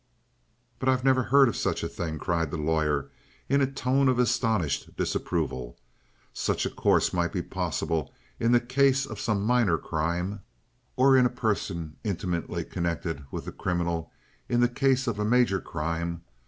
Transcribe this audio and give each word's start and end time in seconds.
"But 0.79 0.89
I 0.89 0.99
never 1.03 1.21
heard 1.21 1.47
of 1.47 1.55
such 1.55 1.83
a 1.83 1.87
thing!" 1.87 2.17
cried 2.17 2.49
the 2.49 2.57
lawyer 2.57 3.11
in 3.47 3.61
a 3.61 3.71
tone 3.71 4.09
of 4.09 4.17
astonished 4.17 4.97
disapproval. 4.97 5.77
"Such 6.33 6.65
a 6.65 6.71
course 6.71 7.13
might 7.13 7.31
be 7.31 7.43
possible 7.43 8.11
in 8.39 8.51
the 8.51 8.59
case 8.59 9.05
of 9.05 9.19
some 9.19 9.43
minor 9.43 9.77
crime, 9.77 10.39
or 10.95 11.15
in 11.15 11.27
a 11.27 11.29
person 11.29 11.97
intimately 12.03 12.63
connected 12.63 13.23
with 13.29 13.45
the 13.45 13.51
criminal 13.51 14.11
in 14.49 14.59
the 14.59 14.67
case 14.67 15.05
of 15.05 15.19
a 15.19 15.23
major 15.23 15.61
crime. 15.61 16.23